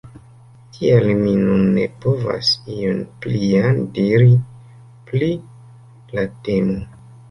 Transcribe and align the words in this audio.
Tial 0.77 1.05
mi 1.19 1.33
nun 1.41 1.61
ne 1.75 1.83
povas 2.07 2.51
ion 2.79 3.05
plian 3.27 3.85
diri 4.01 4.29
pri 5.07 5.35
la 6.19 6.31
temo. 6.47 6.85